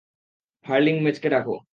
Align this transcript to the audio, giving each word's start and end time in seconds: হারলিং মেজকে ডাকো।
হারলিং 0.65 0.95
মেজকে 1.01 1.27
ডাকো। 1.29 1.55